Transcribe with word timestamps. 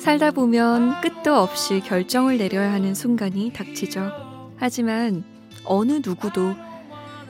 살다 0.00 0.30
보면 0.30 1.02
끝도 1.02 1.34
없이 1.34 1.80
결정을 1.80 2.38
내려야 2.38 2.72
하는 2.72 2.94
순간이 2.94 3.52
닥치죠. 3.52 4.50
하지만 4.56 5.24
어느 5.66 6.00
누구도 6.02 6.54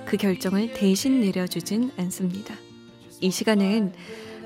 그 0.04 0.16
결정을 0.16 0.72
대신 0.72 1.21
내려주진 1.21 1.91
않습니다. 1.96 2.54
이 3.21 3.32
시간은 3.32 3.93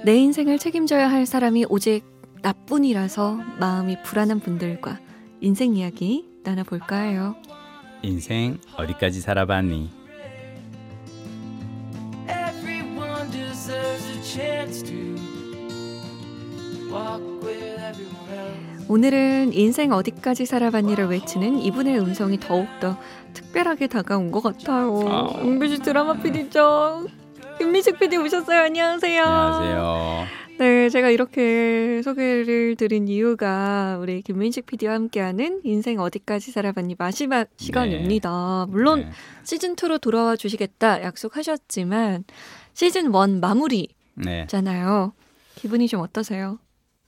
내 0.05 0.17
인생을 0.17 0.59
책임져야 0.59 1.11
할 1.11 1.27
사람이 1.27 1.67
오직 1.69 2.03
나뿐이라서 2.41 3.41
마음이 3.61 4.03
불안한 4.03 4.41
분들과 4.41 4.99
인생 5.43 5.77
이야기 5.77 6.27
나눠볼까 6.45 6.97
해요. 7.01 7.37
인생 8.01 8.59
어디까지 8.79 9.21
살아봤니? 9.21 9.91
Everyone 12.27 13.31
deserves 13.31 14.09
a 14.17 14.23
chance 14.23 14.83
to 14.83 15.15
walk 16.91 17.23
with 17.43 17.45
everyone 17.45 17.63
else. 17.63 17.64
오늘은 18.89 19.53
인생 19.55 19.93
어디까지 19.93 20.47
살아봤니를 20.47 21.07
외치는 21.07 21.59
이분의 21.59 21.99
음성이 21.99 22.39
더욱더 22.39 22.99
특별하게 23.33 23.87
다가온 23.87 24.31
것 24.31 24.43
같아요. 24.43 25.01
아. 25.09 25.41
은비씨 25.41 25.79
드라마 25.81 26.15
PD죠. 26.15 27.07
김미식 27.59 27.99
PD 27.99 28.17
오셨어요. 28.19 28.61
안녕하세요. 28.61 29.23
안녕하세요. 29.23 30.45
네, 30.59 30.89
제가 30.89 31.11
이렇게 31.11 32.01
소개를 32.05 32.77
드린 32.77 33.09
이유가 33.09 33.99
우리 34.01 34.23
김민식 34.23 34.67
PD와 34.67 34.95
함께하는 34.95 35.63
인생 35.65 35.99
어디까지 35.99 36.53
살아봤니 36.53 36.95
마지막 36.97 37.49
시간입니다. 37.57 38.67
물론 38.69 39.01
네. 39.01 39.11
시즌 39.43 39.75
2로 39.75 40.01
돌아와 40.01 40.37
주시겠다 40.37 41.03
약속하셨지만 41.03 42.25
시즌 42.73 43.07
1 43.07 43.41
마무리잖아요. 43.41 45.13
네. 45.17 45.25
기분이 45.57 45.89
좀 45.89 46.01
어떠세요? 46.03 46.59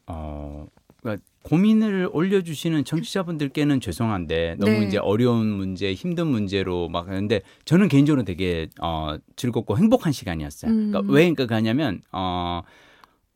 어, 0.09 0.67
그러니까 1.07 1.25
고민을 1.45 2.11
올려주시는 2.13 2.85
청취자분들께는 2.85 3.81
죄송한데 3.81 4.57
너무 4.59 4.73
네. 4.73 4.87
이제 4.87 4.99
어려운 4.99 5.47
문제, 5.47 5.95
힘든 5.95 6.27
문제로 6.27 6.89
막 6.89 7.07
하는데 7.07 7.41
저는 7.65 7.87
개인적으로 7.89 8.25
되게 8.25 8.69
어, 8.81 9.17
즐겁고 9.37 9.79
행복한 9.79 10.11
시간이었어요. 10.11 10.71
음. 10.73 10.91
그러니까 10.91 11.13
왜 11.13 11.33
그러냐면 11.33 12.01
어, 12.11 12.63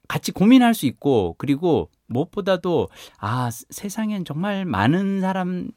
같이 0.09 0.33
고민할 0.33 0.75
수 0.75 0.87
있고 0.87 1.37
그리고 1.39 1.89
무엇보다도 2.07 2.89
아 3.19 3.49
세- 3.53 3.65
세상엔 3.71 4.25
정말 4.25 4.65
많은 4.65 5.21
사람이 5.21 5.69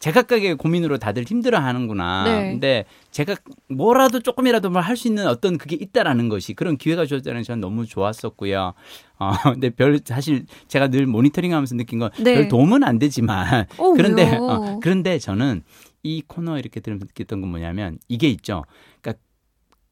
제각각의 0.00 0.56
고민으로 0.56 0.98
다들 0.98 1.24
힘들어하는구나. 1.24 2.24
네. 2.24 2.50
근데 2.50 2.84
제가 3.10 3.36
뭐라도 3.68 4.20
조금이라도 4.20 4.70
뭘 4.70 4.82
할 4.82 4.96
수 4.96 5.06
있는 5.08 5.26
어떤 5.28 5.56
그게 5.58 5.76
있다라는 5.76 6.28
것이 6.28 6.54
그런 6.54 6.76
기회가 6.76 7.06
주었다는 7.06 7.42
저는 7.44 7.60
너무 7.60 7.86
좋았었고요. 7.86 8.72
어, 9.18 9.32
근데 9.52 9.70
별 9.70 10.00
사실 10.04 10.46
제가 10.68 10.88
늘 10.88 11.06
모니터링하면서 11.06 11.76
느낀 11.76 11.98
건별 12.00 12.24
네. 12.24 12.48
도움은 12.48 12.82
안 12.82 12.98
되지만 12.98 13.66
어, 13.76 13.92
그런데? 13.92 14.36
어, 14.36 14.80
그런데 14.82 15.18
저는 15.18 15.62
이 16.02 16.22
코너 16.26 16.58
이렇게 16.58 16.80
들으면서 16.80 17.04
느꼈던 17.06 17.42
건 17.42 17.50
뭐냐면 17.50 17.98
이게 18.08 18.28
있죠. 18.28 18.64
그러니까 19.02 19.22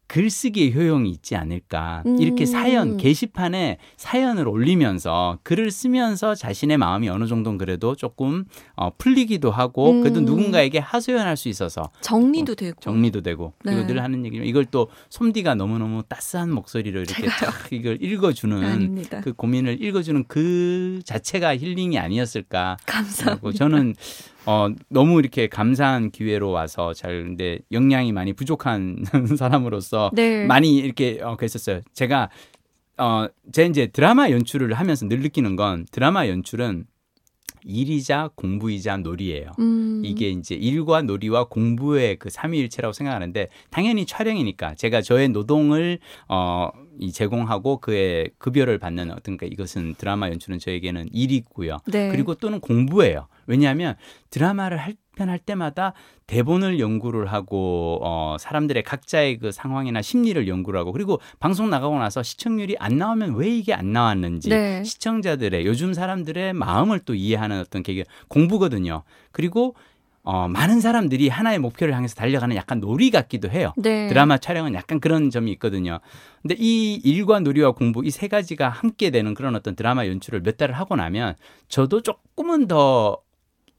글쓰기의 0.08 0.74
효용이 0.74 1.10
있지 1.10 1.36
않을까. 1.36 2.02
음. 2.06 2.20
이렇게 2.20 2.46
사연 2.46 2.96
게시판에 2.96 3.78
사연을 3.96 4.48
올리면서 4.48 5.38
글을 5.42 5.70
쓰면서 5.70 6.34
자신의 6.34 6.78
마음이 6.78 7.08
어느 7.08 7.26
정도는 7.26 7.58
그래도 7.58 7.94
조금 7.94 8.44
어, 8.74 8.90
풀리기도 8.96 9.50
하고 9.50 9.90
음. 9.92 10.00
그래도 10.00 10.20
누군가에게 10.20 10.78
하소연할 10.78 11.36
수 11.36 11.48
있어서 11.48 11.90
정리도 12.00 12.54
되고 12.54 12.80
정리도 12.80 13.20
되고 13.20 13.52
그리고 13.58 13.82
네. 13.82 13.86
늘 13.86 14.02
하는 14.02 14.24
얘기지만 14.24 14.48
이걸 14.48 14.64
또 14.64 14.88
솜디가 15.10 15.54
너무너무 15.54 16.02
따스한 16.08 16.50
목소리로 16.50 17.02
이렇게? 17.02 17.28
탁 17.28 17.70
이걸 17.70 18.02
읽어주는 18.02 18.64
아닙니다. 18.64 19.20
그 19.20 19.32
고민을 19.32 19.82
읽어주는 19.82 20.24
그 20.26 21.00
자체가 21.04 21.56
힐링이 21.56 21.98
아니었을까 21.98 22.78
감사합니다. 22.86 23.52
저는 23.52 23.94
어 24.50 24.70
너무 24.88 25.18
이렇게 25.18 25.46
감사한 25.46 26.10
기회로 26.10 26.50
와서 26.50 26.94
잘 26.94 27.22
근데 27.22 27.58
역량이 27.70 28.12
많이 28.12 28.32
부족한 28.32 29.02
사람으로서 29.38 30.10
네. 30.14 30.46
많이 30.46 30.76
이렇게 30.78 31.20
어 31.22 31.36
그랬었어요. 31.36 31.82
제가 31.92 32.30
어 32.96 33.28
제 33.52 33.66
이제 33.66 33.86
드라마 33.88 34.30
연출을 34.30 34.72
하면서 34.72 35.06
늘 35.06 35.20
느끼는 35.20 35.56
건 35.56 35.86
드라마 35.92 36.28
연출은 36.28 36.84
일이자 37.64 38.30
공부이자 38.34 38.98
놀이예요. 38.98 39.52
음. 39.58 40.02
이게 40.04 40.30
이제 40.30 40.54
일과 40.54 41.02
놀이와 41.02 41.44
공부의 41.44 42.16
그 42.16 42.30
삼위일체라고 42.30 42.92
생각하는데 42.92 43.48
당연히 43.70 44.06
촬영이니까 44.06 44.74
제가 44.74 45.02
저의 45.02 45.28
노동을 45.28 45.98
어 46.28 46.70
이 47.00 47.12
제공하고 47.12 47.78
그의 47.78 48.30
급여를 48.38 48.78
받는 48.78 49.12
어떤 49.12 49.36
그 49.36 49.46
이것은 49.46 49.94
드라마 49.96 50.28
연출은 50.30 50.58
저에게는 50.58 51.08
일이고요. 51.12 51.78
네. 51.86 52.10
그리고 52.10 52.34
또는 52.34 52.60
공부예요. 52.60 53.28
왜냐하면 53.46 53.94
드라마를 54.30 54.78
할 54.78 54.96
편할 55.18 55.38
때마다 55.40 55.94
대본을 56.28 56.78
연구를 56.78 57.26
하고 57.26 57.98
어 58.02 58.36
사람들의 58.38 58.84
각자의 58.84 59.38
그 59.38 59.50
상황이나 59.50 60.00
심리를 60.00 60.46
연구를 60.46 60.78
하고 60.78 60.92
그리고 60.92 61.20
방송 61.40 61.68
나가고 61.70 61.98
나서 61.98 62.22
시청률이 62.22 62.76
안 62.78 62.98
나오면 62.98 63.34
왜 63.34 63.48
이게 63.48 63.74
안 63.74 63.92
나왔는지 63.92 64.48
네. 64.48 64.84
시청자들의 64.84 65.66
요즘 65.66 65.92
사람들의 65.92 66.52
마음을 66.52 67.00
또 67.00 67.14
이해하는 67.14 67.58
어떤 67.60 67.82
계기 67.82 68.04
공부거든요. 68.28 69.02
그리고 69.32 69.74
어 70.22 70.46
많은 70.46 70.80
사람들이 70.80 71.28
하나의 71.30 71.58
목표를 71.58 71.94
향해서 71.94 72.14
달려가는 72.14 72.54
약간 72.54 72.80
놀이 72.80 73.10
같기도 73.10 73.48
해요. 73.48 73.72
네. 73.78 74.08
드라마 74.08 74.36
촬영은 74.36 74.74
약간 74.74 75.00
그런 75.00 75.30
점이 75.30 75.50
있거든요. 75.52 76.00
근데 76.42 76.54
이 76.58 76.94
일과 77.02 77.40
놀이와 77.40 77.72
공부 77.72 78.04
이 78.04 78.10
세 78.10 78.28
가지가 78.28 78.68
함께 78.68 79.10
되는 79.10 79.32
그런 79.34 79.56
어떤 79.56 79.74
드라마 79.74 80.06
연출을 80.06 80.42
몇 80.42 80.56
달을 80.58 80.74
하고 80.74 80.96
나면 80.96 81.34
저도 81.68 82.02
조금은 82.02 82.68
더 82.68 83.18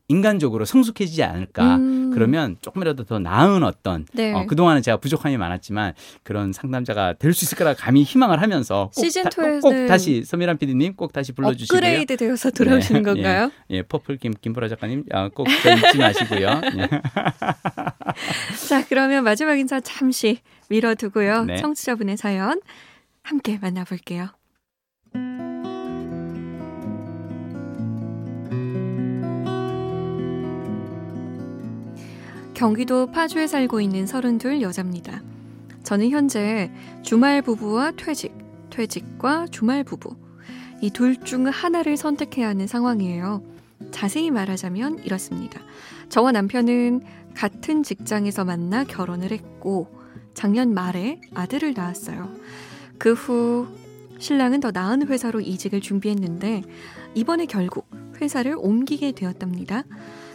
인간적으로 0.09 0.65
성숙해지지 0.65 1.23
않을까. 1.23 1.75
음. 1.77 2.09
그러면 2.13 2.57
조금이라도 2.61 3.03
더 3.05 3.19
나은 3.19 3.63
어떤 3.63 4.05
네. 4.13 4.33
어, 4.33 4.45
그동안은 4.47 4.81
제가 4.81 4.97
부족함이 4.97 5.37
많았지만 5.37 5.93
그런 6.23 6.51
상담자가 6.51 7.13
될 7.13 7.29
수 7.33 7.45
있을 7.45 7.57
거라 7.57 7.75
감히 7.75 8.01
희망을 8.03 8.41
하면서 8.41 8.89
꼭, 8.95 9.01
시즌 9.01 9.23
다, 9.23 9.29
2에는 9.29 9.61
꼭 9.61 9.87
다시 9.87 10.23
서미란 10.25 10.57
PD님 10.57 10.95
꼭 10.95 11.13
다시 11.13 11.31
불러주시고요. 11.31 11.77
업그레이드 11.77 12.17
되어서 12.17 12.49
돌아오시는 12.49 13.03
네, 13.03 13.13
건가요? 13.13 13.51
예, 13.69 13.83
퍼플 13.83 14.17
김 14.17 14.33
김보라 14.33 14.67
작가님 14.67 15.05
아, 15.11 15.29
꼭 15.29 15.47
잊지 15.47 15.97
마시고요. 15.99 16.61
예. 16.77 16.89
자, 18.67 18.85
그러면 18.89 19.23
마지막 19.23 19.57
인사 19.59 19.79
잠시 19.79 20.39
미뤄두고요. 20.69 21.45
네. 21.45 21.57
청취자분의 21.57 22.17
사연 22.17 22.59
함께 23.21 23.59
만나볼게요. 23.61 24.29
경기도 32.59 33.07
파주에 33.07 33.47
살고 33.47 33.79
있는 33.79 34.05
32 34.05 34.61
여자입니다. 34.61 35.23
저는 35.83 36.09
현재 36.09 36.69
주말 37.03 37.41
부부와 37.41 37.93
퇴직, 37.95 38.33
퇴직과 38.69 39.47
주말 39.49 39.85
부부 39.85 40.17
이 40.81 40.89
둘 40.89 41.15
중 41.23 41.47
하나를 41.47 41.95
선택해야 41.95 42.49
하는 42.49 42.67
상황이에요. 42.67 43.41
자세히 43.91 44.29
말하자면 44.29 45.05
이렇습니다. 45.05 45.61
저와 46.09 46.33
남편은 46.33 47.01
같은 47.33 47.81
직장에서 47.81 48.43
만나 48.43 48.83
결혼을 48.83 49.31
했고 49.31 49.87
작년 50.33 50.73
말에 50.73 51.21
아들을 51.33 51.73
낳았어요. 51.73 52.29
그 52.97 53.13
후 53.13 53.69
신랑은 54.17 54.59
더 54.59 54.71
나은 54.71 55.07
회사로 55.07 55.39
이직을 55.39 55.79
준비했는데 55.79 56.63
이번에 57.15 57.45
결국 57.45 57.89
회사를 58.19 58.55
옮기게 58.57 59.13
되었답니다. 59.13 59.83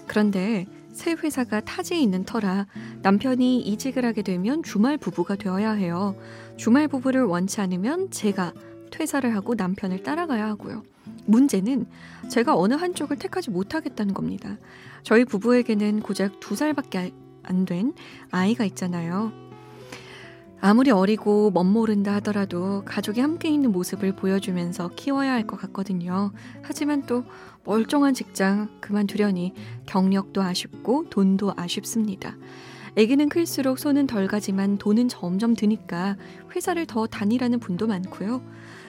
그런데 0.07 0.65
새 0.95 1.13
회사가 1.13 1.61
타지에 1.61 1.99
있는 1.99 2.25
터라 2.25 2.67
남편이 3.03 3.61
이직을 3.61 4.05
하게 4.05 4.23
되면 4.23 4.63
주말 4.63 4.97
부부가 4.97 5.37
되어야 5.37 5.73
해요. 5.73 6.17
주말 6.57 6.89
부부를 6.89 7.25
원치 7.25 7.61
않으면 7.61 8.11
제가 8.11 8.53
퇴사를 8.91 9.35
하고 9.35 9.55
남편을 9.55 10.05
따라가야 10.05 10.47
하고요. 10.47 10.85
문제는 11.27 11.87
제가 12.31 12.57
어느 12.57 12.75
한쪽을 12.75 13.19
택하지 13.19 13.51
못하겠다는 13.51 14.15
겁니다. 14.15 14.57
저희 15.03 15.25
부부에게는 15.25 16.01
고작 16.01 16.39
두 16.41 16.55
살밖에 16.55 17.13
안 17.43 17.67
된 17.67 17.93
아이가 18.31 18.65
있잖아요. 18.65 19.33
아무리 20.67 20.91
어리고 20.91 21.51
멋모른다 21.51 22.15
하더라도 22.15 22.87
가족이 22.87 23.21
함께 23.21 23.51
있는 23.51 23.71
모습을 23.71 24.17
보여주면서 24.17 24.89
키워야 24.97 25.31
할 25.31 25.47
것 25.47 25.61
같거든요. 25.61 26.33
하지만 26.63 27.03
또 27.03 27.23
멀쩡한 27.65 28.15
직장 28.15 28.71
그만두려니 28.81 29.53
경력도 29.85 30.41
아쉽고 30.41 31.11
돈도 31.11 31.53
아쉽습니다. 31.55 32.39
아기는 32.97 33.29
클수록 33.29 33.79
손은 33.79 34.07
덜 34.07 34.27
가지만 34.27 34.79
돈은 34.79 35.09
점점 35.09 35.55
드니까 35.55 36.17
회사를 36.57 36.87
더 36.87 37.07
다니라는 37.07 37.61
분도 37.61 37.87
많고요. 37.87 38.41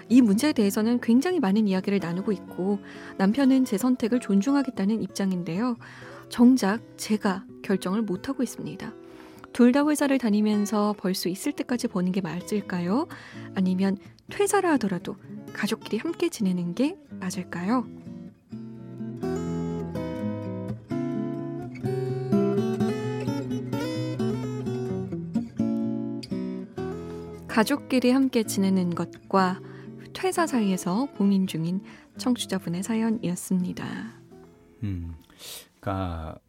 이 0.07 0.21
문제에 0.21 0.53
대해서는 0.53 1.01
굉장히 1.01 1.41
많은 1.41 1.67
이야기를 1.67 1.99
나누고 1.99 2.31
있고 2.31 2.79
남편은 3.17 3.65
제 3.65 3.77
선택을 3.77 4.21
존중하겠다는 4.21 5.01
입장인데요. 5.01 5.75
정작 6.29 6.79
제가 6.95 7.43
결정을 7.63 8.01
못하고 8.01 8.43
있습니다. 8.43 8.93
둘 9.55 9.71
다 9.71 9.87
회사를 9.87 10.17
다니면서 10.17 10.93
벌 10.97 11.15
수 11.15 11.29
있을 11.29 11.53
때까지 11.53 11.87
버는 11.87 12.11
게 12.11 12.19
맞을까요? 12.19 13.07
아니면 13.55 13.97
퇴사를 14.29 14.69
하더라도 14.71 15.15
가족끼리 15.53 15.97
함께 15.97 16.27
지내는 16.27 16.75
게 16.75 16.97
맞을까요? 17.09 17.85
가족끼리 27.47 28.11
함께 28.11 28.43
지내는 28.43 28.93
것과 28.95 29.61
퇴사 30.13 30.47
사이에서 30.47 31.05
고민 31.17 31.47
중인 31.47 31.81
청취자분의 32.17 32.83
사연이었습니다. 32.83 33.85
음, 34.83 35.15
그러니까 35.79 36.39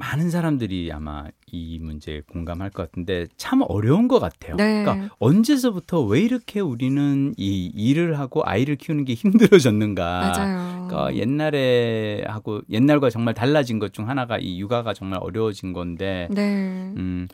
많은 0.00 0.30
사람들이 0.30 0.90
아마 0.92 1.26
이 1.46 1.78
문제에 1.78 2.22
공감할 2.22 2.70
것 2.70 2.84
같은데 2.90 3.26
참 3.36 3.60
어려운 3.68 4.08
것 4.08 4.18
같아요. 4.18 4.56
네. 4.56 4.82
그러니까 4.82 5.14
언제서부터 5.18 6.00
왜 6.02 6.22
이렇게 6.22 6.60
우리는 6.60 7.34
이 7.36 7.66
일을 7.74 8.18
하고 8.18 8.40
아이를 8.46 8.76
키우는 8.76 9.04
게 9.04 9.12
힘들어졌는가? 9.14 10.32
맞아요. 10.34 10.86
그러니까 10.88 11.14
옛날에 11.16 12.24
하고 12.26 12.62
옛날과 12.70 13.10
정말 13.10 13.34
달라진 13.34 13.78
것 13.78 13.90
중 13.92 14.08
하나가 14.08 14.38
이 14.38 14.58
육아가 14.60 14.94
정말 14.94 15.18
어려워진 15.22 15.72
건데, 15.72 16.28
네. 16.30 16.92
음, 16.96 17.26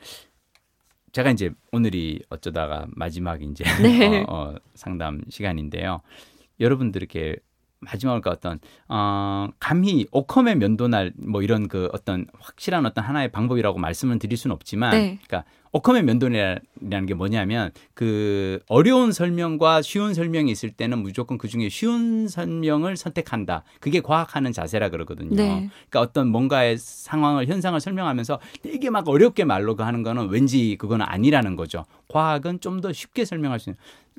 제가 1.12 1.30
이제 1.30 1.50
오늘이 1.70 2.20
어쩌다가 2.30 2.86
마지막 2.90 3.42
이제 3.42 3.62
네. 3.82 4.24
어, 4.28 4.52
어, 4.52 4.54
상담 4.74 5.20
시간인데요. 5.28 6.00
여러분들에게 6.58 7.36
마지막으로 7.81 8.31
어떤 8.31 8.58
어, 8.88 9.49
감히 9.58 10.06
오컴의 10.12 10.56
면도날 10.56 11.12
뭐 11.17 11.43
이런 11.43 11.69
그 11.69 11.88
어떤 11.93 12.26
확실한 12.38 12.87
어떤 12.87 13.05
하나의 13.05 13.31
방법이라고 13.32 13.78
말씀을 13.78 14.19
드릴 14.19 14.37
수는 14.38 14.55
없지만, 14.55 14.90
네. 14.93 15.19
그러니까 15.26 15.44
오컴의 15.73 16.05
면도날이라는 16.05 17.06
게 17.06 17.12
뭐냐면 17.12 17.70
그 17.93 18.61
어려운 18.69 19.12
설명과 19.12 19.82
쉬운 19.82 20.14
설명이 20.14 20.50
있을 20.50 20.70
때는 20.70 21.00
무조건 21.00 21.37
그 21.37 21.49
중에 21.49 21.69
쉬운 21.69 22.28
설명을 22.28 22.96
선택한다. 22.96 23.62
그게 23.81 24.00
과학하는 24.00 24.52
자세라 24.52 24.88
그러거든요. 24.88 25.37
네. 25.37 25.69
그러니까 25.90 26.00
어떤 26.00 26.28
뭔가의 26.28 26.78
상황을 26.78 27.46
현상을 27.46 27.78
설명하면서 27.78 28.40
되게 28.62 28.88
막 28.88 29.06
어렵게 29.06 29.44
말로 29.44 29.76
그 29.76 29.82
하는 29.82 30.02
거는 30.02 30.28
왠지 30.28 30.76
그거는 30.78 31.05
아니라는 31.06 31.56
거죠. 31.56 31.84
과학은 32.08 32.61
좀 32.61 32.76
더 32.81 32.93
쉽게 32.93 33.25
설명할 33.25 33.58
수 33.58 33.70
있는. 33.70 33.78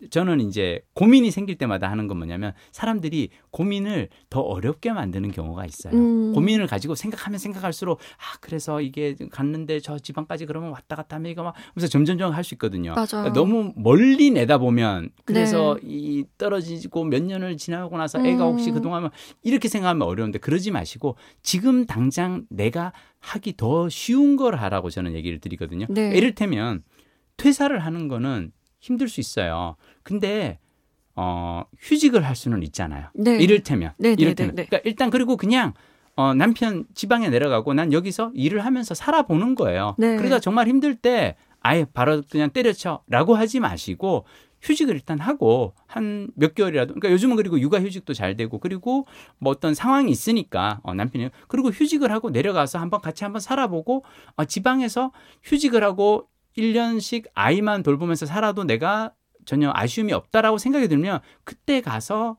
저는 0.10 0.42
이제 0.42 0.82
고민이 0.94 1.32
생길 1.32 1.58
때마다 1.58 1.90
하는 1.90 2.08
건 2.08 2.18
뭐냐면 2.18 2.54
사람들이 2.72 3.30
고민을 3.52 4.10
더 4.30 4.42
어렵게 4.42 4.92
만드는 4.92 5.32
경우가 5.32 5.66
있어요. 5.66 5.94
음. 5.94 6.34
고민을 6.34 6.68
가지고 6.68 6.96
생각하면 6.96 7.40
생각할수록 7.40 8.00
아 8.00 8.38
그래서 8.42 8.82
이게 8.82 9.16
갔는데 9.32 9.80
저 9.80 10.00
지방까지 10.00 10.46
그러면 10.46 10.72
왔다 10.72 10.96
갔다 10.96 11.16
하면 11.18 11.32
이거 11.32 11.44
막 11.44 11.54
그래서 11.74 11.88
점점점 11.88 12.34
할 12.34 12.48
수 12.48 12.54
있거든요. 12.56 12.94
맞아요. 12.94 13.08
그러니까 13.08 13.34
너무 13.34 13.74
멀리 13.76 14.32
내다보면 14.32 15.10
그래서 15.26 15.76
네. 15.84 15.90
이 15.90 16.26
떨어지고 16.38 17.04
몇 17.04 17.22
년을 17.22 17.58
지나고 17.58 17.98
나서 17.98 18.26
애가 18.26 18.46
혹시 18.46 18.70
음. 18.70 18.76
그동안 18.76 19.10
이렇게 19.44 19.68
생각하면 19.68 20.08
어려운데 20.08 20.40
그러지 20.40 20.72
마시고 20.72 21.18
지금 21.42 21.86
당장 21.86 22.46
내가 22.50 22.94
하기 23.20 23.58
더 23.58 23.90
쉬운 23.90 24.38
걸 24.38 24.56
하라고 24.56 24.90
저는 24.90 25.14
얘기를 25.14 25.40
드리거든요. 25.40 25.88
네. 25.90 26.16
이를테면 26.16 26.84
퇴사를 27.36 27.78
하는 27.78 28.08
거는 28.08 28.52
힘들 28.80 29.08
수 29.08 29.20
있어요. 29.20 29.76
근데 30.04 30.60
어 31.16 31.64
휴직을 31.80 32.26
할 32.26 32.36
수는 32.36 32.62
있잖아요. 32.64 33.08
네. 33.16 33.38
이를테면 33.38 33.94
네, 33.98 34.16
네, 34.16 34.22
이를테면 34.22 34.56
네, 34.56 34.64
네. 34.64 34.68
그러니까 34.68 34.88
일단 34.90 35.10
그리고 35.10 35.36
그냥 35.38 35.74
어, 36.16 36.34
남편 36.34 36.86
지방에 36.96 37.30
내려가고 37.30 37.74
난 37.74 37.94
여기서 37.94 38.32
일을 38.34 38.66
하면서 38.66 38.94
살아보는 38.96 39.56
거예요. 39.56 39.96
네. 39.98 40.18
그러다 40.18 40.40
정말 40.40 40.68
힘들 40.68 40.96
때 40.96 41.36
아예 41.62 41.86
바로 41.92 42.22
그냥 42.30 42.50
때려쳐라고 42.52 43.36
하지 43.36 43.60
마시고 43.60 44.26
휴직을 44.62 44.96
일단 44.96 45.20
하고 45.20 45.74
한 45.86 46.30
몇 46.36 46.56
개월이라도 46.56 46.94
그러니까 46.96 47.12
요즘은 47.12 47.36
그리고 47.36 47.60
육아 47.60 47.80
휴직도 47.80 48.14
잘 48.14 48.36
되고 48.36 48.58
그리고 48.60 49.06
뭐 49.38 49.52
어떤 49.52 49.74
상황이 49.76 50.12
있으니까 50.12 50.80
어, 50.84 50.94
남편이 50.94 51.30
그리고 51.48 51.70
휴직을 51.70 52.12
하고 52.12 52.30
내려가서 52.32 52.80
한번 52.80 53.02
같이 53.02 53.24
한번 53.24 53.40
살아보고 53.40 54.04
어, 54.36 54.46
지방에서 54.46 55.12
휴직을 55.44 55.84
하고 55.84 56.28
1년씩 56.58 57.26
아이만 57.34 57.84
돌보면서 57.84 58.26
살아도 58.26 58.64
내가 58.64 59.12
전혀 59.46 59.72
아쉬움이 59.74 60.12
없다라고 60.14 60.58
생각이 60.58 60.88
들면 60.88 61.20
그때 61.44 61.82
가서 61.82 62.38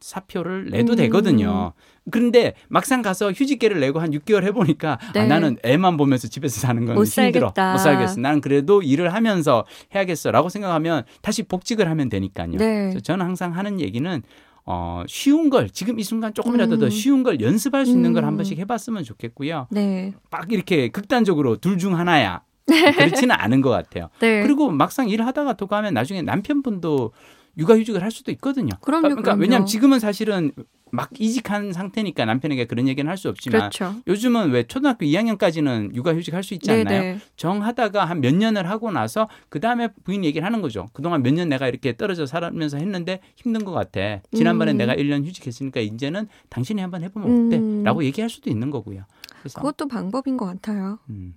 사표를 0.00 0.70
내도 0.70 0.92
음. 0.92 0.96
되거든요. 0.96 1.72
그런데 2.10 2.54
막상 2.68 3.02
가서 3.02 3.32
휴직계를 3.32 3.80
내고 3.80 3.98
한 3.98 4.10
6개월 4.10 4.44
해보니까 4.44 4.98
네. 5.14 5.20
아, 5.20 5.26
나는 5.26 5.56
애만 5.64 5.96
보면서 5.96 6.28
집에서 6.28 6.60
사는 6.60 6.84
건 6.84 6.94
못 6.94 7.06
힘들어. 7.06 7.48
살겠다. 7.48 7.72
못 7.72 7.78
살겠어. 7.78 8.20
나는 8.20 8.40
그래도 8.40 8.82
일을 8.82 9.12
하면서 9.14 9.64
해야겠어 9.94 10.30
라고 10.30 10.48
생각하면 10.48 11.04
다시 11.22 11.42
복직을 11.42 11.88
하면 11.90 12.08
되니까요. 12.08 12.52
네. 12.56 12.96
저는 13.02 13.24
항상 13.24 13.56
하는 13.56 13.80
얘기는 13.80 14.22
어, 14.66 15.02
쉬운 15.08 15.48
걸 15.48 15.70
지금 15.70 15.98
이 15.98 16.02
순간 16.02 16.34
조금이라도 16.34 16.78
더 16.78 16.86
음. 16.86 16.90
쉬운 16.90 17.22
걸 17.22 17.40
연습할 17.40 17.86
수 17.86 17.92
있는 17.92 18.12
걸한 18.12 18.34
음. 18.34 18.36
번씩 18.36 18.58
해봤으면 18.58 19.02
좋겠고요. 19.02 19.68
네. 19.70 20.12
막 20.30 20.52
이렇게 20.52 20.88
극단적으로 20.88 21.56
둘 21.56 21.78
중 21.78 21.96
하나야. 21.98 22.42
그렇지는 22.66 23.34
않은 23.38 23.60
것 23.60 23.70
같아요. 23.70 24.08
네. 24.20 24.42
그리고 24.42 24.70
막상 24.70 25.08
일하다가 25.08 25.54
또 25.54 25.66
가면 25.66 25.94
나중에 25.94 26.22
남편분도 26.22 27.12
육아휴직을 27.58 28.02
할 28.02 28.10
수도 28.10 28.30
있거든요. 28.32 28.70
그럼요, 28.82 29.02
그러니까 29.02 29.22
그럼요. 29.22 29.40
왜냐하면 29.40 29.66
지금은 29.66 29.98
사실은 29.98 30.52
막 30.92 31.08
이직한 31.18 31.72
상태니까 31.72 32.24
남편에게 32.26 32.66
그런 32.66 32.86
얘기는 32.86 33.08
할 33.10 33.16
수 33.16 33.28
없지만 33.28 33.60
그렇죠. 33.70 33.94
요즘은 34.06 34.50
왜 34.50 34.62
초등학교 34.64 35.04
2학년까지는 35.06 35.94
육아휴직 35.94 36.34
할 36.34 36.42
수 36.44 36.52
있지 36.54 36.70
않나요? 36.70 36.84
네네. 36.84 37.18
정하다가 37.36 38.04
한 38.04 38.20
몇 38.20 38.34
년을 38.34 38.68
하고 38.68 38.90
나서 38.92 39.28
그 39.48 39.58
다음에 39.58 39.88
부인 40.04 40.22
얘기를 40.24 40.44
하는 40.46 40.60
거죠. 40.62 40.88
그동안 40.92 41.22
몇 41.22 41.32
년 41.32 41.48
내가 41.48 41.66
이렇게 41.66 41.96
떨어져 41.96 42.26
살면서 42.26 42.76
했는데 42.76 43.20
힘든 43.36 43.64
것 43.64 43.72
같아. 43.72 44.20
지난번에 44.34 44.72
음. 44.72 44.76
내가 44.76 44.94
1년 44.94 45.24
휴직했으니까 45.24 45.80
이제는 45.80 46.28
당신이 46.50 46.80
한번 46.82 47.02
해보면 47.04 47.46
어때? 47.46 47.56
음. 47.56 47.82
라고 47.82 48.04
얘기할 48.04 48.28
수도 48.28 48.50
있는 48.50 48.70
거고요. 48.70 49.04
그래서 49.40 49.60
그것도 49.60 49.88
방법인 49.88 50.36
것 50.36 50.44
같아요. 50.46 50.98
음. 51.08 51.34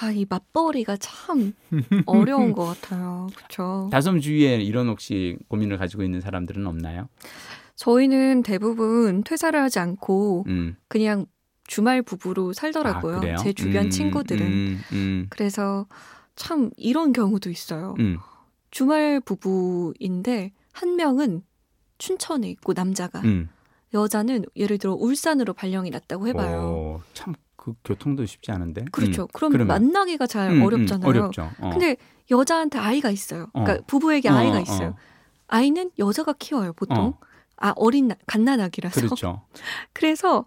아, 0.00 0.10
이 0.10 0.26
맞벌이가 0.28 0.96
참 0.98 1.54
어려운 2.06 2.52
것 2.52 2.64
같아요. 2.64 3.28
그렇죠. 3.34 3.88
다솜 3.92 4.20
주위에 4.20 4.56
이런 4.56 4.88
혹시 4.88 5.36
고민을 5.48 5.78
가지고 5.78 6.02
있는 6.02 6.20
사람들은 6.20 6.66
없나요? 6.66 7.08
저희는 7.76 8.42
대부분 8.42 9.22
퇴사를 9.24 9.58
하지 9.60 9.78
않고 9.78 10.44
음. 10.48 10.76
그냥 10.88 11.26
주말 11.66 12.02
부부로 12.02 12.52
살더라고요. 12.52 13.32
아? 13.32 13.36
제 13.36 13.52
주변 13.52 13.86
음, 13.86 13.90
친구들은. 13.90 14.46
음, 14.46 14.80
음, 14.92 15.26
그래서 15.30 15.86
참 16.36 16.70
이런 16.76 17.12
경우도 17.12 17.50
있어요. 17.50 17.94
음. 17.98 18.18
주말 18.70 19.20
부부인데 19.20 20.52
한 20.72 20.96
명은 20.96 21.42
춘천에 21.98 22.48
있고 22.50 22.72
남자가 22.72 23.20
음. 23.20 23.48
여자는 23.94 24.44
예를 24.56 24.78
들어 24.78 24.94
울산으로 24.94 25.54
발령이 25.54 25.90
났다고 25.90 26.26
해봐요. 26.28 26.58
오, 26.58 27.00
참, 27.14 27.34
그 27.64 27.72
교통도 27.82 28.26
쉽지 28.26 28.52
않은데. 28.52 28.84
그렇죠. 28.92 29.22
음. 29.22 29.28
그럼 29.32 29.52
그러면. 29.52 29.68
만나기가 29.68 30.26
잘 30.26 30.50
음, 30.50 30.56
음, 30.60 30.62
어렵잖아요. 30.66 31.08
어렵죠. 31.08 31.50
어. 31.60 31.70
근데 31.70 31.96
여자한테 32.30 32.78
아이가 32.78 33.10
있어요. 33.10 33.46
그러니까 33.54 33.74
어. 33.80 33.84
부부에게 33.86 34.28
어, 34.28 34.34
아이가 34.34 34.58
어, 34.58 34.60
있어요. 34.60 34.88
어. 34.88 34.96
아이는 35.48 35.90
여자가 35.98 36.34
키워요, 36.34 36.74
보통. 36.74 36.96
어. 36.98 37.18
아, 37.56 37.72
어린 37.76 38.08
나- 38.08 38.16
갓난아기라서. 38.26 39.00
그렇죠. 39.00 39.46
그래서 39.94 40.46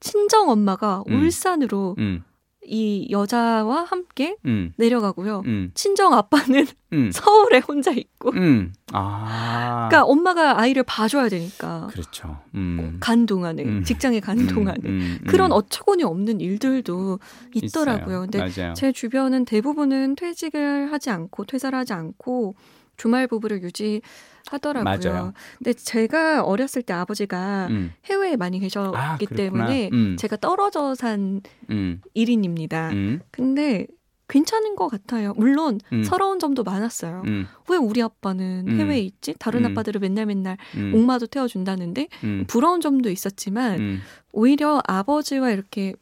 친정 0.00 0.48
엄마가 0.48 1.02
음. 1.08 1.14
울산으로 1.20 1.96
음, 1.98 2.24
이 2.66 3.08
여자와 3.10 3.84
함께 3.84 4.36
음, 4.46 4.72
내려가고요. 4.76 5.42
음, 5.46 5.70
친정 5.74 6.14
아빠는 6.14 6.66
음, 6.92 7.10
서울에 7.12 7.58
혼자 7.58 7.90
있고. 7.90 8.30
음. 8.32 8.72
아. 8.92 9.88
그러니까 9.88 10.04
엄마가 10.10 10.58
아이를 10.60 10.82
봐줘야 10.82 11.28
되니까. 11.28 11.88
그렇죠. 11.90 12.38
음. 12.54 12.96
간 13.00 13.26
동안에 13.26 13.62
음. 13.64 13.84
직장에 13.84 14.20
간 14.20 14.38
음, 14.38 14.46
동안에. 14.46 14.78
그런 15.26 15.52
어처구니 15.52 16.04
없는 16.04 16.40
일들도 16.40 17.18
있더라고요. 17.54 18.04
있어요. 18.06 18.20
근데 18.22 18.38
맞아요. 18.38 18.74
제 18.74 18.92
주변은 18.92 19.44
대부분은 19.44 20.16
퇴직을 20.16 20.92
하지 20.92 21.10
않고 21.10 21.44
퇴사를 21.44 21.76
하지 21.78 21.92
않고 21.92 22.54
주말 22.96 23.26
부부를 23.26 23.62
유지 23.62 24.00
하더라고요. 24.46 24.84
맞아요. 24.84 25.32
근데 25.58 25.72
제가 25.72 26.42
어렸을 26.44 26.82
때 26.82 26.92
아버지가 26.92 27.68
음. 27.70 27.92
해외에 28.04 28.36
많이 28.36 28.60
계셨기 28.60 28.96
아. 28.96 29.18
때문에 29.34 29.90
음. 29.92 30.16
제가 30.18 30.36
떨어져 30.36 30.94
산 30.94 31.40
음. 31.70 32.00
1인입니다. 32.14 32.92
음. 32.92 33.20
근데 33.30 33.86
괜찮은 34.28 34.74
것 34.76 34.88
같아요. 34.88 35.34
물론 35.36 35.80
음. 35.92 36.02
서러운 36.02 36.38
점도 36.38 36.62
많았어요. 36.64 37.22
음. 37.26 37.46
왜 37.68 37.76
우리 37.76 38.02
아빠는 38.02 38.64
음. 38.68 38.80
해외에 38.80 39.00
있지? 39.00 39.34
다른 39.38 39.64
음. 39.64 39.70
아빠들은 39.70 40.00
맨날 40.00 40.26
맨날 40.26 40.56
음. 40.76 40.92
옥마도 40.94 41.26
태워준다는데 41.26 42.08
음. 42.24 42.44
부러운 42.46 42.80
점도 42.80 43.10
있었지만 43.10 43.78
음. 43.80 44.00
오히려 44.32 44.80
아버지와 44.86 45.50
이렇게 45.50 45.94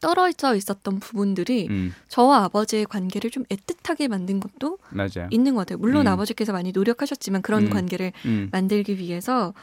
떨어져 0.00 0.54
있었던 0.54 1.00
부분들이 1.00 1.66
음. 1.70 1.92
저와 2.08 2.44
아버지의 2.44 2.86
관계를 2.86 3.30
좀 3.30 3.44
애틋하게 3.44 4.08
만든 4.08 4.40
것도 4.40 4.78
맞아요. 4.90 5.28
있는 5.30 5.54
것 5.54 5.60
같아요. 5.60 5.78
물론 5.78 6.06
음. 6.06 6.12
아버지께서 6.12 6.52
많이 6.52 6.72
노력하셨지만 6.72 7.42
그런 7.42 7.64
음. 7.66 7.70
관계를 7.70 8.12
음. 8.26 8.48
만들기 8.52 8.98
위해서 8.98 9.54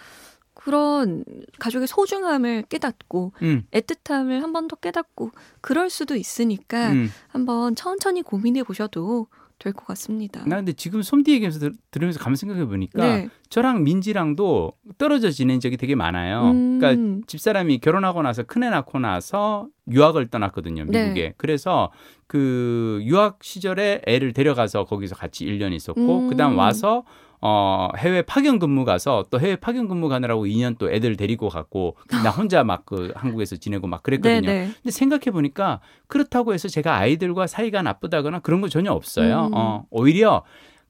그런 0.53 1.25
가족의 1.59 1.87
소중함을 1.87 2.63
깨닫고 2.69 3.33
음. 3.41 3.63
애틋함을 3.71 4.39
한 4.41 4.53
번 4.53 4.67
더 4.67 4.75
깨닫고 4.75 5.31
그럴 5.61 5.89
수도 5.89 6.15
있으니까 6.15 6.91
음. 6.91 7.11
한번 7.27 7.75
천천히 7.75 8.21
고민해 8.21 8.63
보셔도 8.63 9.27
될 9.63 9.73
것 9.73 9.85
같습니다. 9.87 10.43
나 10.45 10.57
근데 10.57 10.73
지금 10.73 11.01
솜디 11.01 11.31
얘기하면서 11.31 11.59
들, 11.59 11.73
들으면서 11.91 12.19
가만 12.19 12.35
생각해 12.35 12.65
보니까 12.65 13.01
네. 13.01 13.29
저랑 13.49 13.83
민지랑도 13.83 14.73
떨어져 14.97 15.31
지낸 15.31 15.59
적이 15.59 15.77
되게 15.77 15.95
많아요. 15.95 16.51
음. 16.51 16.79
그러니까 16.79 17.21
집사람이 17.27 17.79
결혼하고 17.79 18.21
나서 18.21 18.43
큰애 18.43 18.69
낳고 18.69 18.99
나서 18.99 19.67
유학을 19.89 20.27
떠났거든요, 20.27 20.85
네. 20.87 21.03
미국에. 21.03 21.33
그래서 21.37 21.91
그 22.27 22.99
유학 23.03 23.39
시절에 23.43 24.01
애를 24.05 24.33
데려가서 24.33 24.85
거기서 24.85 25.15
같이 25.15 25.45
1년 25.45 25.73
있었고 25.73 26.19
음. 26.19 26.29
그다음 26.29 26.57
와서 26.57 27.03
어 27.45 27.89
해외 27.97 28.21
파견 28.21 28.57
근무 28.57 28.85
가서 28.85 29.25
또 29.29 29.37
해외 29.37 29.57
파견 29.57 29.89
근무 29.89 30.07
가느라고 30.07 30.45
2년 30.45 30.77
또 30.77 30.89
애들 30.89 31.17
데리고 31.17 31.49
갔고 31.49 31.97
나 32.23 32.29
혼자 32.29 32.63
막 32.63 32.83
그 32.85 33.11
한국에서 33.15 33.55
지내고 33.57 33.87
막 33.87 34.03
그랬거든요. 34.03 34.41
네네. 34.41 34.71
근데 34.81 34.91
생각해 34.91 35.31
보니까 35.31 35.79
그렇다고 36.07 36.53
해서 36.53 36.67
제가 36.67 36.95
아이들과 36.97 37.47
사이가 37.47 37.81
나쁘다거나 37.81 38.39
그런 38.39 38.61
거 38.61 38.69
전혀 38.69 38.91
없어요. 38.91 39.47
음. 39.47 39.51
어, 39.53 39.85
오히려 39.89 40.43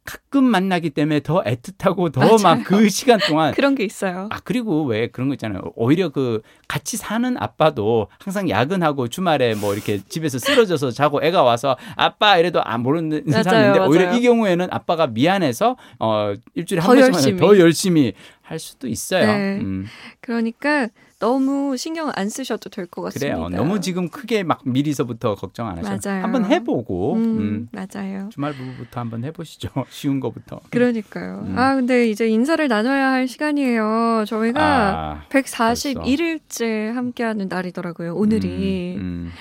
가끔 0.06 0.44
만나기 0.44 0.90
때문에 0.90 1.22
더 1.22 1.42
애틋하고 1.44 2.12
더. 2.12 2.38
막 2.44 2.64
그 2.66 2.90
시간 2.90 3.20
동안 3.20 3.54
그런 3.56 3.74
게 3.76 3.84
있어요. 3.86 4.28
아 4.32 4.40
그리고 4.44 4.84
왜 4.86 5.08
그런 5.08 5.30
거 5.30 5.34
있잖아요. 5.36 5.62
오히려 5.76 6.10
그 6.10 6.42
같이 6.68 6.98
사는 6.98 7.36
아빠도 7.40 8.08
항상 8.20 8.50
야근하고 8.50 9.08
주말에 9.08 9.56
뭐 9.56 9.74
이렇게 9.74 10.00
집에서 10.10 10.40
쓰러져서 10.40 10.92
자고 10.92 11.24
애가 11.24 11.44
와서 11.44 11.78
아빠 11.96 12.38
이래도 12.38 12.62
안 12.64 12.82
모르는 12.82 13.24
맞아요, 13.28 13.44
사람인데 13.44 13.80
오히려 13.88 14.06
맞아요. 14.08 14.18
이 14.18 14.22
경우에는 14.24 14.68
아빠가 14.72 15.08
미안해서 15.08 15.78
어 16.00 16.34
일주일에 16.56 16.82
한더 16.82 17.00
번씩 17.02 17.14
열심히. 17.14 17.40
더 17.40 17.58
열심히 17.60 18.14
할 18.42 18.60
수도 18.60 18.88
있어요. 18.88 19.26
네. 19.26 19.58
음, 19.62 19.86
그러니까 20.20 20.90
너무 21.24 21.78
신경 21.78 22.12
안 22.16 22.28
쓰셔도 22.28 22.70
될 22.70 22.86
것 22.88 23.02
같습니다. 23.04 23.36
그래요. 23.38 23.48
너무 23.50 23.80
지금 23.80 24.10
크게 24.10 24.44
막 24.44 24.60
미리서부터 24.66 25.36
걱정 25.36 25.68
안 25.70 25.78
하셔도 25.78 26.10
맞아요. 26.10 26.24
한번 26.24 26.46
해보고 26.46 27.14
음, 27.14 27.38
음, 27.40 27.70
맞아요. 27.72 28.28
주말 28.34 28.52
부부부터 28.54 29.00
한번 29.00 29.24
해보시죠. 29.24 29.70
쉬운 29.90 30.20
거부터. 30.20 30.60
그러니까요. 30.70 31.46
음. 31.48 31.58
아 31.58 31.76
근데 31.76 32.10
이제 32.10 32.28
인사를 32.28 32.68
나눠야 32.68 33.12
할 33.12 33.28
시간이에요. 33.30 34.26
저희가 34.28 34.62
아, 34.62 35.24
141일째 35.30 36.92
함께하는 36.94 37.48
날이더라고요. 37.48 38.16
오늘이. 38.16 38.96
음, 38.98 39.02
음, 39.02 39.32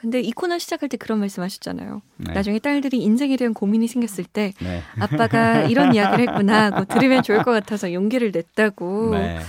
근데 0.00 0.20
이 0.20 0.30
코너 0.32 0.58
시작할 0.58 0.88
때 0.88 0.96
그런 0.96 1.18
말씀 1.20 1.42
하셨잖아요. 1.42 2.02
네. 2.18 2.32
나중에 2.32 2.58
딸들이 2.58 2.98
인생에 2.98 3.36
대한 3.36 3.54
고민이 3.54 3.86
생겼을 3.88 4.24
때 4.24 4.52
네. 4.60 4.82
아빠가 5.00 5.62
이런 5.62 5.94
이야기를 5.94 6.28
했구나 6.28 6.66
하고 6.66 6.84
들으면 6.84 7.22
좋을 7.22 7.42
것 7.44 7.50
같아서 7.52 7.92
용기를 7.92 8.30
냈다고. 8.32 9.10
네. 9.18 9.40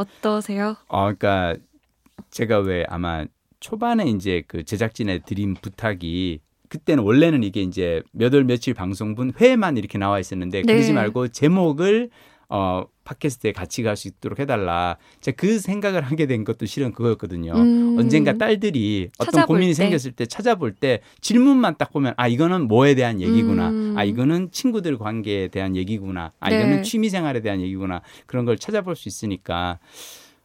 어떠세요? 0.00 0.76
어, 0.88 1.02
그러니까 1.14 1.56
제가 2.30 2.58
왜 2.58 2.84
아마 2.88 3.24
초반에 3.60 4.04
이제 4.06 4.42
그 4.46 4.64
제작진에 4.64 5.20
드린 5.20 5.54
부탁이 5.54 6.40
그때는 6.68 7.02
원래는 7.04 7.42
이게 7.42 7.62
이제 7.62 8.02
몇 8.12 8.32
월 8.34 8.44
며칠 8.44 8.74
방송분 8.74 9.32
회만 9.40 9.76
이렇게 9.76 9.98
나와 9.98 10.18
있었는데 10.20 10.62
네. 10.62 10.72
그러지 10.72 10.92
말고 10.92 11.28
제목을 11.28 12.10
어 12.50 12.84
팟캐스트에 13.04 13.52
같이 13.52 13.82
갈 13.82 13.96
수 13.96 14.08
있도록 14.08 14.38
해달라. 14.38 14.96
제가 15.20 15.36
그 15.36 15.58
생각을 15.58 16.02
하게 16.02 16.26
된 16.26 16.44
것도 16.44 16.66
실은 16.66 16.92
그거였거든요. 16.92 17.52
음. 17.54 17.96
언젠가 17.98 18.36
딸들이 18.36 19.08
어떤 19.18 19.46
고민이 19.46 19.70
때. 19.72 19.74
생겼을 19.74 20.12
때 20.12 20.26
찾아볼 20.26 20.72
때 20.74 21.00
질문만 21.20 21.76
딱 21.78 21.92
보면 21.92 22.14
아 22.16 22.28
이거는 22.28 22.68
뭐에 22.68 22.94
대한 22.94 23.20
얘기구나. 23.20 23.70
음. 23.70 23.94
아 23.96 24.04
이거는 24.04 24.50
친구들 24.52 24.98
관계에 24.98 25.48
대한 25.48 25.76
얘기구나. 25.76 26.32
아 26.40 26.50
네. 26.50 26.58
이거는 26.58 26.82
취미 26.82 27.08
생활에 27.08 27.40
대한 27.40 27.60
얘기구나. 27.60 28.00
그런 28.26 28.44
걸 28.44 28.58
찾아볼 28.58 28.96
수 28.96 29.08
있으니까 29.08 29.78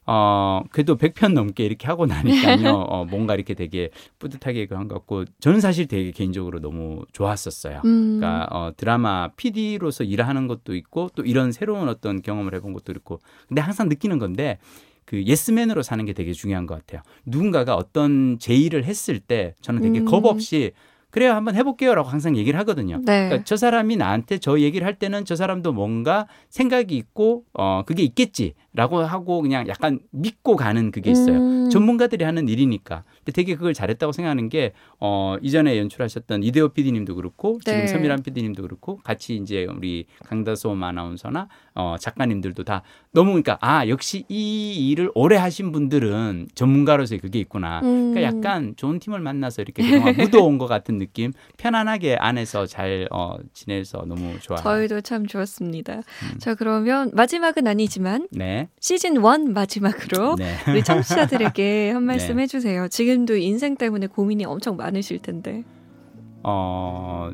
어 0.08 0.62
그래도 0.70 0.98
100편 0.98 1.34
넘게 1.34 1.66
이렇게 1.66 1.88
하고 1.88 2.06
나니까요. 2.06 2.70
어 2.90 3.06
뭔가 3.06 3.34
이렇게 3.34 3.54
되게 3.54 3.90
뿌듯하게 4.20 4.68
그한 4.68 4.88
것 4.88 4.96
같고 4.96 5.26
저는 5.40 5.62
사실 5.62 5.88
되게 5.88 6.12
개인적으로 6.12 6.60
너무 6.60 7.04
좋았었어요. 7.12 7.82
음. 7.86 8.20
그러니까 8.20 8.48
어, 8.52 8.72
드라마 8.78 9.30
PD로서 9.36 10.04
일하는 10.04 10.48
것도 10.48 10.76
있고 10.76 11.10
또 11.16 11.24
이런 11.24 11.52
새로운 11.52 11.90
어떤 11.90 12.22
경험을 12.22 12.54
해본 12.56 12.74
것도 12.74 12.92
있고 12.94 13.20
근데 13.48 13.62
항상 13.62 13.90
느끼는 13.90 14.20
건데 14.20 14.60
그 15.06 15.24
예스맨으로 15.24 15.82
사는 15.84 16.04
게 16.06 16.14
되게 16.14 16.34
중요한 16.34 16.66
것 16.66 16.76
같아요. 16.76 17.02
누군가가 17.26 17.76
어떤 17.76 18.38
제의를 18.40 18.84
했을 18.86 19.20
때 19.20 19.56
저는 19.62 19.82
되게 19.82 20.00
음. 20.00 20.06
겁 20.06 20.26
없이 20.26 20.72
그래요 21.16 21.32
한번 21.32 21.56
해볼게요라고 21.56 22.10
항상 22.10 22.36
얘기를 22.36 22.60
하거든요. 22.60 22.98
네. 22.98 23.30
그러니까 23.30 23.44
저 23.46 23.56
사람이 23.56 23.96
나한테 23.96 24.38
저 24.38 24.60
얘기를 24.60 24.86
할 24.86 25.00
때는 25.00 25.24
저 25.24 25.38
사람도 25.38 25.72
뭔가 25.72 26.28
생각이 26.50 26.98
있고 26.98 27.46
어 27.54 27.84
그게 27.86 28.04
있겠지 28.04 28.54
라고 28.76 29.00
하고 29.00 29.42
그냥 29.42 29.68
약간 29.68 30.00
믿고 30.12 30.56
가는 30.56 30.92
그게 30.92 31.12
있어요. 31.12 31.38
음. 31.38 31.70
전문가들이 31.70 32.24
하는 32.26 32.48
일이니까. 32.50 33.04
근데 33.20 33.32
되게 33.32 33.56
그걸 33.56 33.74
잘했다고 33.74 34.12
생각하는 34.12 34.50
게, 34.50 34.74
어, 35.00 35.38
이전에 35.42 35.78
연출하셨던 35.80 36.44
이대호 36.44 36.70
PD님도 36.70 37.16
그렇고, 37.16 37.60
지금 37.64 37.80
네. 37.80 37.88
서미란 37.88 38.22
PD님도 38.22 38.62
그렇고, 38.62 38.98
같이 38.98 39.36
이제 39.36 39.66
우리 39.66 40.06
강다솜 40.26 40.84
아나운서나, 40.84 41.48
어, 41.74 41.96
작가님들도 42.00 42.64
다 42.64 42.84
너무 43.12 43.30
그러니까, 43.32 43.58
아, 43.62 43.88
역시 43.88 44.26
이 44.30 44.90
일을 44.92 45.10
오래 45.16 45.38
하신 45.38 45.72
분들은 45.72 46.50
전문가로서의 46.54 47.20
그게 47.20 47.40
있구나. 47.40 47.80
음. 47.84 48.14
그러니까 48.14 48.24
약간 48.24 48.74
좋은 48.76 49.00
팀을 49.00 49.20
만나서 49.22 49.62
이렇게 49.62 49.82
묻어온 50.46 50.58
것 50.58 50.68
같은 50.68 50.98
느낌, 50.98 51.32
편안하게 51.58 52.18
안에서 52.18 52.66
잘, 52.66 53.08
어, 53.12 53.36
지내서 53.54 54.06
너무 54.06 54.38
좋아요. 54.42 54.62
저희도 54.62 55.02
참 55.02 55.26
좋았습니다. 55.26 55.96
음. 55.96 56.40
자 56.40 56.56
그러면 56.56 57.12
마지막은 57.14 57.68
아니지만 57.68 58.28
네. 58.32 58.65
시즌 58.80 59.16
1 59.16 59.54
마지막으로 59.54 60.36
네. 60.40 60.56
우리 60.68 60.84
청취자들에게 60.84 61.92
한 61.92 62.04
말씀 62.04 62.40
해주세요. 62.40 62.88
지금도 62.88 63.36
인생 63.38 63.76
때문에 63.76 64.08
고민이 64.08 64.46
엄청 64.46 64.78
많으실 64.78 65.20
텐데. 65.20 65.64
어 66.44 67.32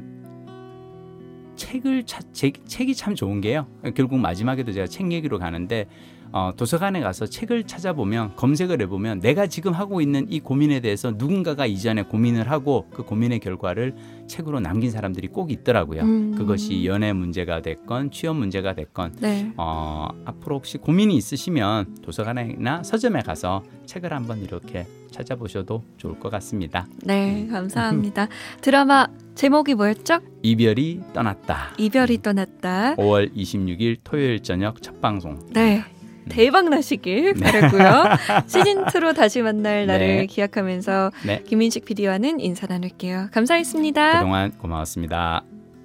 책을 1.56 2.06
차, 2.06 2.22
책, 2.32 2.66
책이 2.66 2.96
참 2.96 3.14
좋은 3.14 3.42
게요. 3.42 3.68
결국 3.96 4.18
마지막에도 4.18 4.72
제가 4.72 4.88
책 4.88 5.12
얘기로 5.12 5.38
가는데 5.38 5.88
어, 6.34 6.52
도서관에 6.56 7.02
가서 7.02 7.26
책을 7.26 7.64
찾아보면 7.66 8.36
검색을 8.36 8.82
해보면 8.82 9.20
내가 9.20 9.48
지금 9.48 9.74
하고 9.74 10.02
있는 10.02 10.26
이 10.30 10.40
고민에 10.40 10.80
대해서 10.80 11.12
누군가가 11.12 11.66
이전에 11.66 12.04
고민을 12.04 12.50
하고 12.50 12.88
그 12.92 13.04
고민의 13.04 13.40
결과를 13.40 13.96
책으로 14.28 14.60
남긴 14.60 14.92
사람들이 14.92 15.28
꼭 15.28 15.52
있더라고요. 15.52 16.04
음. 16.04 16.36
그것이 16.38 16.86
연애 16.86 17.12
문제가 17.12 17.62
됐건 17.62 18.12
취업 18.12 18.38
문제가 18.38 18.74
됐건 18.74 19.16
네. 19.20 19.52
어, 19.58 20.08
앞으로 20.26 20.58
혹시 20.58 20.78
고민이 20.78 21.16
있으시면 21.18 21.98
도서관이나 22.02 22.84
서점에 22.84 23.22
가서 23.22 23.64
책을 23.86 24.14
한번 24.14 24.42
이렇게 24.42 24.88
찾아보셔도 25.12 25.84
좋을 25.98 26.18
것 26.20 26.30
같습니다. 26.30 26.88
네, 27.04 27.46
감사합니다. 27.52 28.30
드라마 28.62 29.08
제목이 29.36 29.76
뭐였죠? 29.76 30.20
이별이 30.42 31.02
떠났다. 31.14 31.74
이별이 31.78 32.22
떠났다. 32.22 32.96
5월 32.96 33.36
26일 33.36 33.98
토요일 34.04 34.42
저녁 34.42 34.82
첫 34.82 35.02
방송. 35.02 35.38
네. 35.52 35.84
대박 36.30 36.70
나시길 36.70 37.34
네. 37.34 37.52
바라고요. 37.52 38.04
시즌 38.48 38.86
2로 38.86 39.16
다시 39.16 39.42
만날 39.42 39.86
날을 39.86 40.08
네. 40.08 40.26
기약하면서 40.26 41.12
네. 41.26 41.44
김민식 41.48 41.86
PD와는 41.86 42.40
인사 42.40 42.68
나눌게요. 42.68 43.30
감사했습니다. 43.32 44.20
그동안 44.20 44.52
고마웠습니다. 44.58 45.44